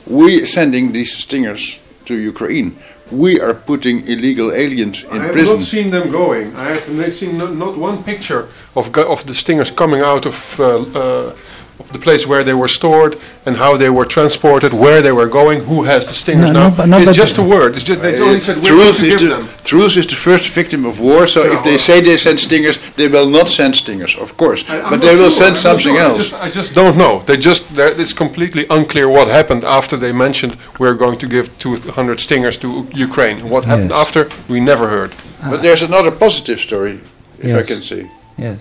we 0.07 0.45
sending 0.47 0.93
these 0.93 1.17
stingers 1.17 1.79
to 2.07 2.15
Ukraine. 2.15 2.79
We 3.11 3.41
are 3.41 3.55
putting 3.55 4.07
illegal 4.09 4.53
aliens 4.53 5.03
in 5.03 5.09
prison. 5.09 5.21
I 5.21 5.25
have 5.25 5.33
prison. 5.33 5.59
not 5.59 5.67
seen 5.67 5.91
them 5.91 6.11
going. 6.11 6.57
I 6.57 6.69
have 6.75 6.89
not 6.89 7.13
seen 7.13 7.39
not, 7.39 7.55
not 7.55 7.77
one 7.77 8.03
picture 8.03 8.49
of 8.75 8.97
of 8.97 9.27
the 9.27 9.35
stingers 9.35 9.71
coming 9.71 10.01
out 10.01 10.27
of 10.27 10.37
uh, 10.59 10.65
uh, 10.65 11.37
of 11.79 11.93
the 11.93 11.99
place 11.99 12.27
where 12.27 12.43
they 12.43 12.55
were 12.55 12.69
stored 12.69 13.19
and 13.45 13.57
how 13.57 13.77
they 13.77 13.91
were 13.91 14.07
transported, 14.07 14.73
where 14.73 15.03
they 15.03 15.13
were 15.13 15.29
going, 15.29 15.61
who 15.65 15.85
has 15.85 16.07
the 16.07 16.13
stingers 16.15 16.51
No, 16.51 16.61
now. 16.61 16.69
no, 16.71 16.75
but- 16.77 16.89
no, 16.89 16.97
it's 16.99 17.07
but- 17.07 17.15
just 17.25 17.37
a 17.39 17.43
word. 17.43 17.75
It's 17.75 17.83
just 17.83 18.01
they 18.01 18.19
only 18.19 18.37
Uh, 18.39 18.41
said 18.41 18.57
we're 18.57 18.63
going 18.71 18.81
truth, 18.83 18.99
to 19.01 19.07
is 19.07 19.13
give 19.13 19.21
the, 19.21 19.37
them. 19.37 19.49
truth 19.65 19.97
is 19.97 20.07
the 20.07 20.17
first 20.17 20.49
victim 20.49 20.85
of 20.87 21.01
war, 21.01 21.27
so 21.27 21.41
if 21.57 21.63
they 21.63 21.77
say 21.77 22.01
they 22.01 22.17
send 22.17 22.41
stingers, 22.41 22.79
they 22.97 23.09
will 23.09 23.29
not 23.39 23.49
send 23.49 23.77
stingers, 23.77 24.17
of 24.25 24.37
course. 24.37 24.65
I- 24.69 24.79
but 24.81 24.91
not 24.91 25.01
they 25.03 25.17
will 25.17 25.31
send 25.31 25.57
I'm 25.57 25.63
something 25.67 25.95
sure. 25.97 26.05
I 26.05 26.09
else. 26.09 26.19
just, 26.19 26.35
I 26.47 26.51
just 26.51 26.75
don't 26.75 26.97
know. 26.97 27.23
They 27.27 27.37
just 27.37 27.63
it's 27.77 28.15
completely 28.15 28.65
unclear 28.71 29.09
what 29.09 29.29
happened 29.29 29.63
after 29.65 29.97
they 29.99 30.13
mentioned 30.13 30.57
we're 30.79 30.95
going 31.05 31.19
to 31.19 31.27
give 31.27 31.47
200 31.59 32.21
stingers 32.21 32.57
to 32.59 32.87
Ukraine. 32.95 33.37
What 33.51 33.65
happened 33.67 33.91
Yes. 33.91 34.01
after 34.07 34.29
we 34.49 34.59
never 34.61 34.87
heard. 34.89 35.11
But 35.51 35.61
there's 35.63 35.83
another 35.83 36.11
positive 36.11 36.59
story, 36.69 37.01
if 37.39 37.55
I 37.55 37.63
can 37.63 37.83
say. 37.83 38.11
Yes. 38.39 38.61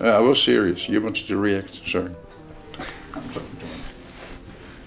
Uh, 0.00 0.08
I 0.20 0.20
was 0.20 0.38
serious. 0.42 0.88
You 0.88 1.00
wanted 1.00 1.26
to 1.26 1.36
react. 1.36 1.80
Sorry. 1.86 2.10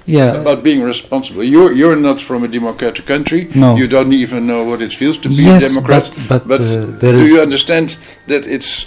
Yeah. 0.05 0.41
about 0.41 0.63
being 0.63 0.81
responsible. 0.81 1.43
You're 1.43 1.71
you're 1.73 1.95
not 1.95 2.19
from 2.19 2.43
a 2.43 2.47
democratic 2.47 3.05
country. 3.05 3.47
No. 3.53 3.75
You 3.75 3.87
don't 3.87 4.11
even 4.13 4.47
know 4.47 4.63
what 4.63 4.81
it 4.81 4.91
feels 4.93 5.17
to 5.19 5.29
be 5.29 5.35
Yes, 5.35 5.65
a 5.71 5.73
Democrat. 5.75 6.17
but- 6.27 6.47
but, 6.47 6.61
uh, 6.61 6.85
there 6.99 7.13
do 7.13 7.19
is- 7.21 7.29
you 7.29 7.41
understand 7.41 7.97
that 8.27 8.45
it's, 8.47 8.85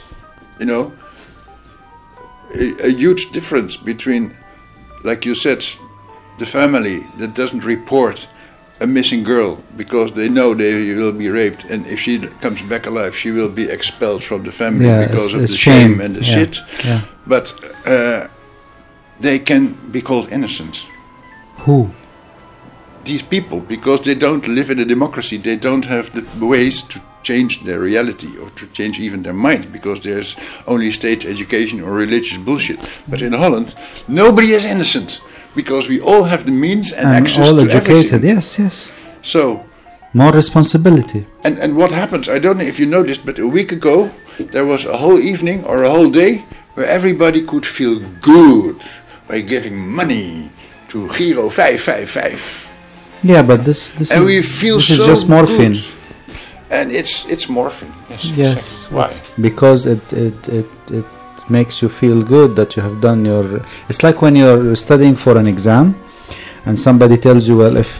you 0.58 0.66
know, 0.66 0.92
a, 2.54 2.86
a 2.86 2.90
huge 2.90 3.30
difference 3.32 3.76
between, 3.76 4.34
like 5.04 5.24
you 5.28 5.34
said, 5.34 5.64
the 6.38 6.46
family 6.46 7.06
that 7.18 7.34
doesn't 7.34 7.64
report 7.64 8.26
a 8.80 8.86
missing 8.86 9.22
girl 9.24 9.58
because 9.76 10.12
they 10.12 10.28
know 10.28 10.54
they 10.54 10.94
will 10.94 11.12
be 11.12 11.28
raped, 11.28 11.64
and 11.70 11.86
if 11.86 12.00
she 12.00 12.18
comes 12.40 12.62
back 12.62 12.86
alive, 12.86 13.14
she 13.16 13.30
will 13.30 13.48
be 13.48 13.62
expelled 13.70 14.24
from 14.24 14.42
the 14.42 14.50
family 14.50 14.86
Yeah, 14.86 15.06
because 15.06 15.26
it's- 15.26 15.34
of 15.34 15.42
it's 15.42 15.52
the 15.52 15.58
shame, 15.58 15.90
shame, 15.92 16.00
and 16.00 16.16
the 16.16 16.20
yeah, 16.24 16.34
shit. 16.34 16.58
yeah. 16.84 17.00
But 17.26 17.54
uh, 17.86 18.26
they 19.22 19.38
can 19.38 19.62
be 19.90 20.00
called 20.00 20.28
innocent. 20.32 20.74
Who? 21.64 21.90
These 23.04 23.22
people, 23.22 23.60
because 23.60 24.00
they 24.02 24.14
don't 24.14 24.46
live 24.46 24.70
in 24.70 24.78
a 24.78 24.84
democracy, 24.84 25.36
they 25.38 25.56
don't 25.56 25.84
have 25.86 26.06
the 26.12 26.46
ways 26.46 26.82
to 26.82 27.00
change 27.22 27.62
their 27.64 27.80
reality 27.80 28.30
or 28.38 28.48
to 28.50 28.66
change 28.68 28.98
even 28.98 29.22
their 29.22 29.32
mind 29.48 29.72
because 29.72 30.00
there's 30.00 30.36
only 30.66 30.90
state 30.90 31.24
education 31.24 31.80
or 31.80 31.90
religious 31.92 32.38
bullshit. 32.38 32.78
But 33.08 33.22
in 33.22 33.32
Holland, 33.32 33.74
nobody 34.08 34.52
is 34.52 34.64
innocent 34.64 35.20
because 35.54 35.88
we 35.88 36.00
all 36.00 36.24
have 36.24 36.44
the 36.46 36.52
means 36.52 36.92
and, 36.92 37.06
And 37.08 37.24
access 37.26 37.48
all 37.48 37.56
to 37.58 37.62
educated. 37.64 38.12
everything. 38.14 38.24
Yes, 38.36 38.58
yes. 38.58 38.88
So, 39.22 39.64
More 40.14 40.32
responsibility. 40.32 41.26
and, 41.44 41.58
and 41.58 41.76
what 41.76 41.90
happens? 41.92 42.28
I 42.28 42.38
don't 42.38 42.56
know 42.58 42.64
if 42.72 42.78
you 42.80 42.86
noticed, 42.86 43.24
but 43.26 43.38
a 43.38 43.46
week 43.46 43.70
ago 43.72 44.10
there 44.54 44.64
was 44.66 44.84
a 44.84 44.96
whole 44.96 45.18
evening 45.32 45.64
or 45.64 45.84
a 45.84 45.90
whole 45.90 46.10
day 46.10 46.44
where 46.74 46.86
everybody 46.86 47.40
could 47.50 47.66
feel 47.66 48.00
good 48.20 48.76
by 49.32 49.40
giving 49.40 49.76
money 50.00 50.50
to 50.88 51.08
Giro 51.16 51.48
555. 51.48 52.68
Yeah, 53.22 53.42
but 53.50 53.64
this 53.64 53.80
this 53.98 54.10
and 54.12 54.20
is 54.20 54.26
we 54.26 54.42
feel 54.42 54.76
this 54.76 54.88
so 54.88 54.94
is 54.94 55.06
just 55.12 55.24
morphine. 55.34 55.72
good. 55.72 55.86
And 56.78 56.86
it's 57.00 57.14
it's 57.34 57.46
morphine. 57.48 57.94
Yes. 58.10 58.24
Yes. 58.24 58.52
exactly. 58.52 58.96
Why? 58.96 59.10
Because 59.48 59.80
it, 59.94 60.04
it 60.26 60.38
it 60.60 60.70
it 61.00 61.08
makes 61.48 61.74
you 61.82 61.88
feel 62.00 62.18
good 62.34 62.50
that 62.58 62.68
you 62.76 62.82
have 62.88 62.96
done 63.08 63.20
your. 63.30 63.44
It's 63.88 64.02
like 64.06 64.16
when 64.24 64.34
you're 64.40 64.76
studying 64.86 65.16
for 65.24 65.34
an 65.42 65.46
exam, 65.54 65.86
and 66.66 66.74
somebody 66.86 67.16
tells 67.26 67.42
you, 67.48 67.56
well, 67.62 67.76
if 67.84 67.90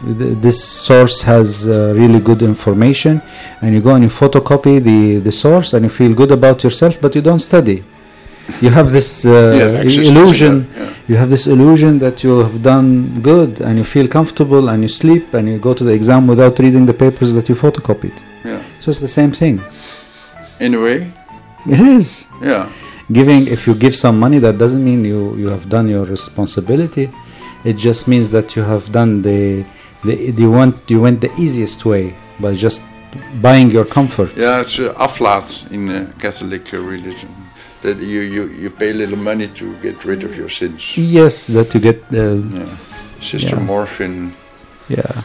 this 0.46 0.58
source 0.88 1.18
has 1.32 1.48
uh, 1.66 1.94
really 2.00 2.20
good 2.28 2.42
information, 2.42 3.22
and 3.62 3.68
you 3.74 3.80
go 3.88 3.92
and 3.96 4.04
you 4.06 4.12
photocopy 4.22 4.74
the 4.90 5.00
the 5.28 5.34
source, 5.44 5.68
and 5.74 5.80
you 5.86 5.92
feel 6.00 6.12
good 6.22 6.32
about 6.38 6.56
yourself, 6.66 6.94
but 7.02 7.10
you 7.16 7.22
don't 7.28 7.44
study. 7.52 7.78
You 8.61 8.70
have 8.70 8.90
this 8.90 9.24
uh, 9.24 9.30
have 9.30 9.86
illusion. 9.86 10.68
that, 10.72 10.80
yeah. 10.80 10.95
You 11.09 11.16
have 11.16 11.30
this 11.30 11.47
illusion 11.47 11.99
that 12.01 12.22
you 12.24 12.38
have 12.38 12.62
done 12.62 13.20
good, 13.22 13.61
and 13.61 13.78
you 13.78 13.84
feel 13.84 14.09
comfortable, 14.09 14.68
and 14.68 14.82
you 14.82 14.88
sleep, 14.88 15.34
and 15.34 15.49
you 15.49 15.59
go 15.59 15.74
to 15.74 15.84
the 15.84 15.93
exam 15.93 16.26
without 16.26 16.59
reading 16.59 16.86
the 16.86 16.95
papers 16.95 17.34
that 17.34 17.49
you 17.49 17.55
photocopied. 17.55 18.16
Yeah. 18.45 18.62
So 18.80 18.90
it's 18.90 19.01
the 19.01 19.09
same 19.09 19.32
thing. 19.32 19.61
In 20.61 20.74
a 20.74 20.80
way. 20.80 21.12
It 21.66 21.80
is. 21.80 22.26
Yeah. 22.40 22.70
Giving, 23.11 23.47
if 23.47 23.66
you 23.66 23.74
give 23.74 23.95
some 23.95 24.18
money, 24.18 24.38
that 24.38 24.59
doesn't 24.59 24.82
mean 24.82 25.05
you, 25.05 25.36
you 25.36 25.49
have 25.49 25.68
done 25.68 25.88
your 25.88 26.05
responsibility. 26.05 27.11
It 27.64 27.74
just 27.74 28.09
means 28.09 28.30
that 28.30 28.57
you 28.57 28.62
have 28.62 28.90
done 28.90 29.22
the, 29.22 29.64
the 30.05 30.14
you 30.36 30.51
went 30.51 30.74
you 30.90 31.01
went 31.01 31.20
the 31.20 31.32
easiest 31.38 31.84
way 31.84 32.16
by 32.40 32.55
just 32.55 32.82
buying 33.40 33.70
your 33.70 33.84
comfort. 33.84 34.36
Yeah, 34.36 34.61
it's 34.61 34.78
uh, 34.78 34.95
aflaat 34.95 35.70
in 35.70 35.88
uh, 35.88 36.12
Catholic 36.18 36.72
religion. 36.72 37.41
That 37.82 37.98
you, 37.98 38.20
you, 38.20 38.46
you 38.46 38.70
pay 38.70 38.90
a 38.90 38.94
little 38.94 39.18
money 39.18 39.48
to 39.48 39.76
get 39.82 40.04
rid 40.04 40.22
of 40.24 40.36
your 40.36 40.48
sins. 40.48 40.96
Yes, 40.96 41.48
that 41.48 41.74
you 41.74 41.80
get. 41.80 42.02
Uh, 42.12 42.42
Sister 43.20 43.56
yeah. 43.56 43.62
morphine. 43.62 44.34
Yeah, 44.88 45.22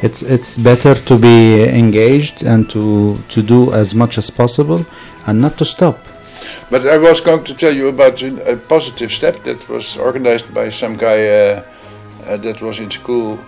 it's 0.00 0.22
it's 0.22 0.56
better 0.56 0.94
to 0.94 1.16
be 1.16 1.62
engaged 1.62 2.42
and 2.42 2.68
to 2.70 3.18
to 3.28 3.42
do 3.42 3.72
as 3.72 3.94
much 3.94 4.18
as 4.18 4.30
possible, 4.30 4.84
and 5.26 5.40
not 5.40 5.56
to 5.58 5.64
stop. 5.64 5.98
But 6.70 6.84
I 6.86 6.98
was 6.98 7.20
going 7.20 7.44
to 7.44 7.54
tell 7.54 7.74
you 7.74 7.88
about 7.88 8.22
a 8.22 8.52
a 8.52 8.56
positive 8.56 9.12
step 9.12 9.44
that 9.44 9.68
was 9.68 9.96
organized 9.96 10.52
by 10.52 10.70
some 10.70 10.96
guy 10.96 11.18
uh, 11.28 11.62
uh, 12.26 12.36
that 12.38 12.60
was 12.60 12.78
in 12.78 12.90
school 12.90 13.38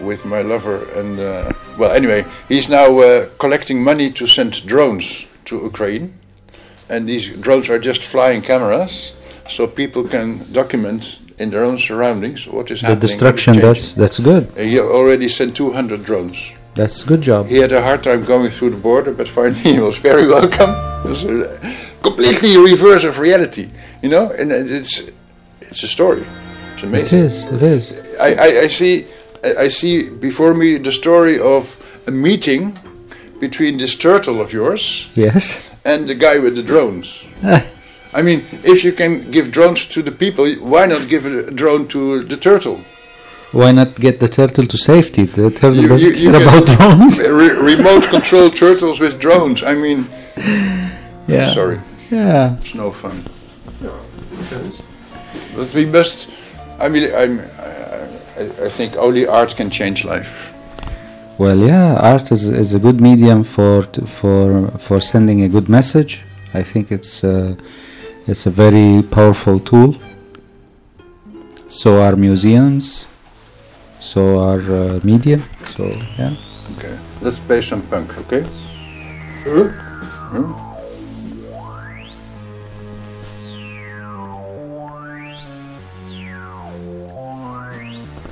with 0.00 0.24
my 0.24 0.42
lover. 0.42 0.84
And 0.94 1.18
uh, 1.18 1.52
well, 1.78 1.92
anyway, 1.92 2.24
he's 2.48 2.68
now 2.68 2.98
uh, 2.98 3.28
collecting 3.38 3.82
money 3.82 4.10
to 4.12 4.26
send 4.26 4.66
drones 4.66 5.26
to 5.46 5.56
Ukraine. 5.56 6.12
And 6.90 7.08
these 7.08 7.28
drones 7.28 7.68
are 7.68 7.78
just 7.78 8.02
flying 8.02 8.42
cameras, 8.42 9.12
so 9.48 9.66
people 9.66 10.04
can 10.04 10.50
document 10.52 11.20
in 11.38 11.50
their 11.50 11.64
own 11.64 11.78
surroundings 11.78 12.46
what 12.46 12.70
is 12.70 12.80
The 12.80 12.86
happening. 12.86 13.00
The 13.00 13.06
destruction. 13.06 13.60
That's 13.60 13.94
that's 13.94 14.18
good. 14.18 14.50
He 14.56 14.78
already 14.80 15.28
sent 15.28 15.56
200 15.56 16.04
drones. 16.04 16.52
That's 16.74 17.02
a 17.02 17.06
good 17.06 17.20
job. 17.22 17.46
He 17.46 17.56
had 17.56 17.72
a 17.72 17.82
hard 17.82 18.02
time 18.02 18.24
going 18.24 18.50
through 18.50 18.70
the 18.70 18.76
border, 18.76 19.12
but 19.12 19.28
finally 19.28 19.60
he 19.74 19.80
was 19.80 19.96
very 19.98 20.26
welcome. 20.26 20.70
It 21.04 21.08
was 21.08 21.24
a 21.24 21.58
completely 22.02 22.56
reverse 22.56 23.04
of 23.04 23.18
reality, 23.18 23.68
you 24.02 24.08
know. 24.08 24.30
And 24.30 24.52
it's 24.52 25.02
it's 25.60 25.82
a 25.82 25.88
story. 25.88 26.24
It's 26.74 26.82
amazing. 26.82 27.18
is. 27.20 27.44
It 27.44 27.62
is. 27.62 27.92
I, 28.20 28.34
I, 28.34 28.60
I 28.64 28.68
see 28.68 29.06
I 29.42 29.68
see 29.68 30.08
before 30.08 30.54
me 30.54 30.78
the 30.78 30.92
story 30.92 31.38
of 31.38 31.76
a 32.06 32.10
meeting 32.10 32.78
between 33.40 33.76
this 33.78 33.94
turtle 33.96 34.40
of 34.40 34.52
yours 34.52 35.08
Yes. 35.14 35.62
And 35.84 36.08
the 36.08 36.14
guy 36.14 36.38
with 36.38 36.54
the 36.56 36.62
drones. 36.62 37.24
I 38.14 38.22
mean, 38.22 38.44
if 38.64 38.84
you 38.84 38.92
can 38.92 39.30
give 39.30 39.50
drones 39.50 39.86
to 39.86 40.02
the 40.02 40.10
people, 40.12 40.50
why 40.56 40.86
not 40.86 41.08
give 41.08 41.26
a 41.26 41.50
drone 41.50 41.86
to 41.88 42.24
the 42.24 42.36
turtle? 42.36 42.80
Why 43.52 43.72
not 43.72 43.94
get 43.96 44.18
the 44.20 44.28
turtle 44.28 44.66
to 44.66 44.76
safety? 44.78 45.24
The 45.24 45.50
turtle 45.50 45.82
You- 45.82 45.88
doesn't 45.88 46.16
you- 46.16 46.22
you 46.24 46.30
care 46.32 46.42
about 46.42 46.66
drones. 46.78 47.18
Re- 47.20 47.58
remote 47.76 48.08
control 48.08 48.50
turtles 48.50 48.98
with 49.00 49.18
drones. 49.18 49.62
I 49.62 49.74
mean, 49.74 50.06
Yeah. 51.28 51.52
sorry. 51.54 51.80
Yeah. 52.10 52.56
It's 52.56 52.74
no 52.74 52.90
fun. 52.90 53.24
But 55.56 55.74
we 55.74 55.84
must. 55.86 56.28
I 56.78 56.88
mean, 56.88 57.10
I'm, 57.14 57.40
I, 57.40 57.42
I- 58.42 58.64
I 58.66 58.68
think 58.68 58.96
only 58.96 59.26
art 59.26 59.56
can 59.56 59.68
change 59.70 60.04
life. 60.04 60.52
Well, 61.38 61.58
yeah, 61.58 61.94
art 61.94 62.32
is, 62.32 62.48
is 62.48 62.74
a 62.74 62.80
good 62.80 63.00
medium 63.00 63.44
for 63.44 63.84
for 64.06 64.76
for 64.76 65.00
sending 65.00 65.42
a 65.42 65.48
good 65.48 65.68
message. 65.68 66.22
I 66.52 66.64
think 66.64 66.90
it's 66.90 67.22
uh, 67.22 67.54
it's 68.26 68.46
a 68.46 68.50
very 68.50 69.04
powerful 69.04 69.60
tool. 69.60 69.94
So 71.68 72.02
are 72.02 72.16
museums. 72.16 73.06
So 74.00 74.40
are 74.40 74.58
uh, 74.58 75.00
media. 75.04 75.40
So 75.76 75.84
yeah. 76.18 76.34
Okay, 76.76 76.98
let's 77.22 77.38
play 77.38 77.62
some 77.62 77.82
punk, 77.82 78.18
okay? 78.18 78.42
Huh? 79.44 79.68
Huh? 80.32 80.68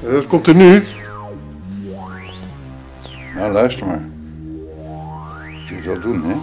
Dat 0.02 0.26
komt 0.26 0.46
er 0.46 0.54
nu. 0.54 0.95
Nou, 3.36 3.52
luister 3.52 3.86
maar. 3.86 4.00
Je 5.68 5.74
het 5.74 5.84
wel 5.84 6.00
doen, 6.00 6.24
hè? 6.24 6.34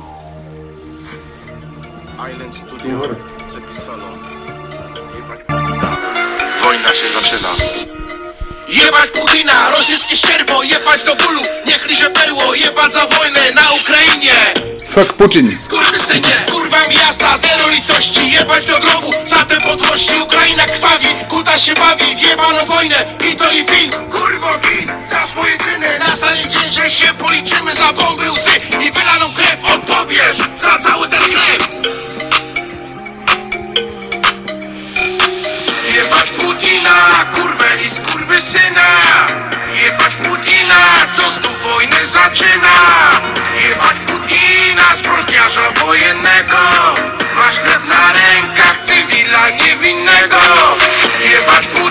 Island 2.30 2.56
Studio 2.56 3.16
zapisano. 3.48 4.04
Wojna 6.64 6.94
się 6.94 7.10
zaczyna. 7.14 7.50
Jebać 8.68 9.10
Putina, 9.10 9.70
rosyjskie 9.70 10.18
ścierwo, 10.18 10.64
jebać 10.64 11.04
do 11.04 11.16
bólu, 11.16 11.42
niech 11.68 11.90
liże 11.90 12.10
perło, 12.10 12.56
jebać 12.56 12.94
za 12.94 13.06
wojnę 13.08 13.52
na 13.56 13.62
Ukrainie. 13.82 14.34
Fuck 14.90 15.14
Putin. 15.14 15.58
Skurwysynie, 15.66 16.38
z 16.48 16.52
kurwami 16.52 16.96
jazda, 16.96 17.38
zero 17.38 17.70
litości, 17.70 18.32
jebać 18.32 18.68
do 18.68 18.80
grobu, 18.80 19.12
za 19.28 19.46
te 19.46 19.62
podłości 19.62 20.14
Ukraina 20.24 20.66
krwawi, 20.66 21.08
kuta 21.30 21.58
się 21.58 21.74
bawi, 21.74 22.16
w 22.16 22.22
jebaną 22.22 22.66
wojnę 22.66 22.96
i 23.32 23.36
to 23.36 23.52
i 23.52 23.66
film, 23.66 23.92
swoje 25.34 25.58
czyny, 25.58 26.00
nastanie 26.08 26.48
dzień, 26.48 26.72
że 26.72 26.90
się 26.90 27.14
policzymy. 27.14 27.74
Za 27.76 27.94
bomby, 27.94 28.32
łzy 28.32 28.58
i 28.88 28.92
wylaną 28.92 29.34
krew, 29.34 29.76
odpowiesz 29.76 30.38
za 30.56 30.80
cały 30.80 31.08
ten 31.08 31.20
chleb. 31.20 31.62
Jebać 35.96 36.32
Putina, 36.32 36.96
kurwę 37.34 37.68
i 37.86 37.90
skurwysyna. 37.90 38.88
Jebać 39.84 40.16
Putina, 40.16 40.82
co 41.14 41.30
znów 41.30 41.74
wojnę 41.74 42.08
zaczyna. 42.08 42.76
Jebać 43.70 43.98
Putina, 44.08 44.84
zbrodniarza 44.98 45.70
wojennego. 45.80 46.58
Masz 47.36 47.60
krew 47.60 47.88
na 47.88 48.14
rękach 48.14 48.78
cywila 48.86 49.50
niewinnego. 49.50 50.38
Jebać 51.30 51.68
Putina, 51.68 51.83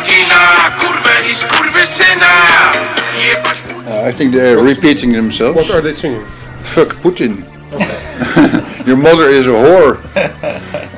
Uh, 3.87 4.03
I 4.05 4.13
think 4.13 4.33
they're 4.33 4.59
repeating 4.59 5.13
themselves. 5.13 5.57
What 5.57 5.71
are 5.71 5.81
they 5.81 5.95
singing? 5.95 6.25
Fuck 6.63 6.91
Putin. 7.03 7.45
Your 8.87 8.97
mother 8.97 9.29
is 9.29 9.47
a 9.47 9.51
whore. 9.51 9.95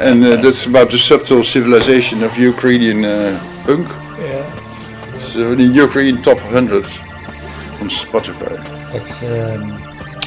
and 0.00 0.24
uh, 0.24 0.36
that's 0.42 0.66
about 0.66 0.90
the 0.90 0.98
subtle 0.98 1.42
civilization 1.44 2.22
of 2.22 2.36
Ukrainian 2.38 3.04
uh, 3.04 3.40
punk. 3.64 3.88
Yeah. 4.18 4.54
uh, 5.36 5.54
the 5.54 5.70
Ukraine 5.86 6.20
top 6.22 6.38
100 6.38 6.84
on 7.80 7.88
Spotify. 7.88 8.54
It's 8.94 9.22
um, 9.22 9.62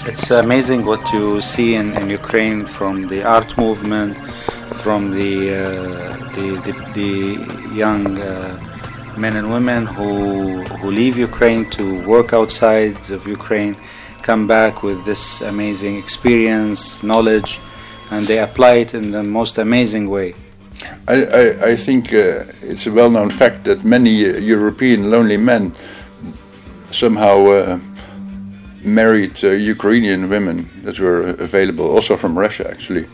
it's 0.07 0.31
amazing 0.31 0.85
what 0.85 1.03
you 1.13 1.41
see 1.41 1.75
in, 1.75 1.95
in 1.97 2.09
Ukraine 2.09 2.65
from 2.65 3.07
the 3.07 3.23
art 3.23 3.57
movement, 3.57 4.17
from 4.83 5.11
the 5.11 5.33
uh, 5.53 5.63
the, 6.35 6.47
the, 6.65 6.73
the 6.97 7.75
young 7.75 8.19
uh, 8.19 8.66
men 9.17 9.35
and 9.35 9.51
women 9.51 9.85
who 9.85 10.63
who 10.79 10.91
leave 10.91 11.17
Ukraine 11.17 11.69
to 11.71 11.83
work 12.05 12.33
outside 12.33 12.97
of 13.09 13.27
Ukraine, 13.27 13.75
come 14.21 14.47
back 14.47 14.83
with 14.83 15.03
this 15.05 15.41
amazing 15.41 15.97
experience, 15.97 17.01
knowledge, 17.03 17.59
and 18.11 18.27
they 18.27 18.39
apply 18.39 18.73
it 18.83 18.93
in 18.93 19.11
the 19.11 19.23
most 19.23 19.57
amazing 19.57 20.09
way. 20.09 20.33
I, 21.07 21.15
I, 21.41 21.69
I 21.71 21.75
think 21.75 22.13
uh, 22.13 22.45
it's 22.61 22.85
a 22.87 22.91
well 22.91 23.09
known 23.09 23.29
fact 23.29 23.63
that 23.63 23.83
many 23.83 24.25
uh, 24.25 24.37
European 24.37 25.09
lonely 25.09 25.37
men 25.37 25.73
somehow 26.91 27.45
uh, 27.47 27.79
married 28.83 29.43
uh, 29.43 29.49
Ukrainian 29.49 30.29
women 30.29 30.69
that 30.83 30.99
were 30.99 31.21
available, 31.47 31.85
also 31.85 32.15
from 32.17 32.37
Russia 32.37 32.69
actually. 32.69 33.07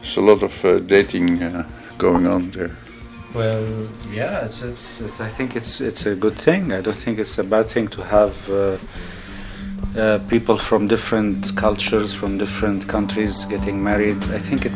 There's 0.00 0.16
a 0.16 0.22
lot 0.22 0.42
of 0.42 0.64
uh, 0.64 0.78
dating 0.78 1.42
uh, 1.42 1.68
going 1.98 2.26
on 2.26 2.50
there. 2.52 2.74
Well, 3.32 3.88
yeah, 4.10 4.44
it's, 4.44 4.62
it's, 4.62 5.00
it's 5.00 5.20
I 5.20 5.28
think 5.28 5.54
it's 5.54 5.80
it's 5.80 6.04
a 6.04 6.16
good 6.16 6.36
thing. 6.36 6.72
I 6.72 6.80
don't 6.80 6.96
think 6.96 7.20
it's 7.20 7.38
a 7.38 7.44
bad 7.44 7.66
thing 7.66 7.86
to 7.88 8.02
have 8.02 8.50
uh, 8.50 8.76
uh, 9.96 10.18
people 10.28 10.58
from 10.58 10.88
different 10.88 11.54
cultures, 11.56 12.12
from 12.12 12.38
different 12.38 12.88
countries 12.88 13.44
getting 13.44 13.82
married. 13.82 14.22
I 14.30 14.38
think 14.38 14.66
it, 14.66 14.72